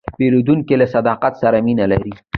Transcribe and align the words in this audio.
پیرودونکی 0.17 0.75
له 0.79 0.85
صداقت 0.95 1.33
سره 1.41 1.57
مینه 1.65 1.85
لري. 1.91 2.13